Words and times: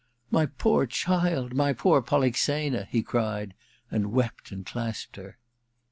* 0.19 0.21
My 0.31 0.47
poor 0.47 0.87
child, 0.87 1.53
my 1.53 1.73
poor 1.73 2.01
Polixena!' 2.01 2.87
he 2.89 3.03
cried, 3.03 3.53
and 3.91 4.11
wept 4.11 4.51
and 4.51 4.65
clasped 4.65 5.15
her. 5.17 5.37